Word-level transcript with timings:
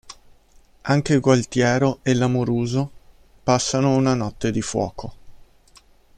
Anche 0.81 1.19
Gualtiero 1.19 1.99
e 2.01 2.15
l'Amoruso 2.15 2.89
passano 3.43 3.95
una 3.95 4.15
notte 4.15 4.49
di 4.49 4.63
fuoco. 4.63 5.13